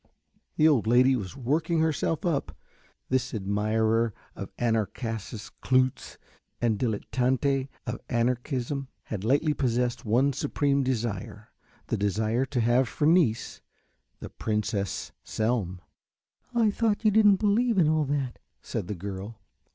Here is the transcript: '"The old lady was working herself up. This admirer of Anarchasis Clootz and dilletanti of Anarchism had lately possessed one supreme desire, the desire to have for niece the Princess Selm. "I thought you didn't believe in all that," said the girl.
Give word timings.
'"The 0.57 0.67
old 0.67 0.87
lady 0.87 1.15
was 1.15 1.37
working 1.37 1.79
herself 1.79 2.25
up. 2.25 2.57
This 3.09 3.35
admirer 3.35 4.15
of 4.35 4.51
Anarchasis 4.57 5.51
Clootz 5.61 6.17
and 6.59 6.79
dilletanti 6.79 7.69
of 7.85 7.99
Anarchism 8.09 8.87
had 9.03 9.23
lately 9.23 9.53
possessed 9.53 10.03
one 10.03 10.33
supreme 10.33 10.81
desire, 10.81 11.51
the 11.85 11.97
desire 11.97 12.45
to 12.45 12.61
have 12.61 12.87
for 12.89 13.05
niece 13.05 13.61
the 14.21 14.31
Princess 14.31 15.11
Selm. 15.23 15.81
"I 16.55 16.71
thought 16.71 17.05
you 17.05 17.11
didn't 17.11 17.35
believe 17.35 17.77
in 17.77 17.87
all 17.87 18.05
that," 18.05 18.39
said 18.63 18.87
the 18.87 18.95
girl. 18.95 19.37